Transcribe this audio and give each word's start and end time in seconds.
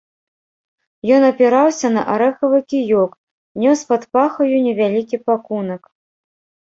Ён 1.17 1.21
апіраўся 1.31 1.87
на 1.97 2.01
арэхавы 2.15 2.59
кіёк, 2.73 3.11
нёс 3.67 3.79
пад 3.93 4.01
пахаю 4.17 4.51
невялікі 4.67 5.17
пакунак. 5.29 5.81